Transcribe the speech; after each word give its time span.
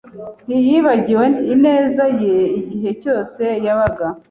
Ntiyibagiwe 0.47 1.25
ineza 1.53 2.05
ye 2.21 2.35
igihe 2.61 2.89
cyose 3.01 3.43
yabaga. 3.65 4.07